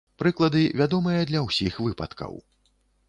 [0.21, 2.33] Прыклады вядомыя для ўсіх выпадкаў.